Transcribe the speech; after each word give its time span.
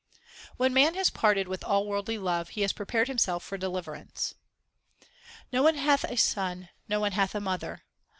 When 0.57 0.73
man 0.73 0.95
has 0.95 1.11
parted 1.11 1.47
with 1.47 1.63
all 1.63 1.85
worldly 1.85 2.17
love, 2.17 2.49
he 2.49 2.61
has 2.61 2.73
prepared 2.73 3.07
himself 3.07 3.43
for 3.43 3.55
deliverance: 3.55 4.33
No 5.51 5.61
one 5.61 5.75
hath 5.75 6.05
a 6.05 6.15
son, 6.15 6.69
no 6.89 6.99
one 6.99 7.11
hath 7.11 7.35
a 7.35 7.39
mother. 7.39 7.83